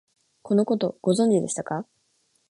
[0.41, 1.85] このこと、ご存知でしたか？